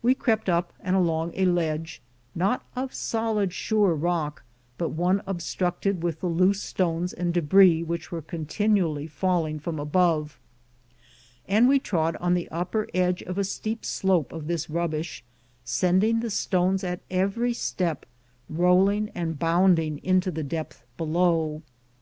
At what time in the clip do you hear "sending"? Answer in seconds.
15.62-16.20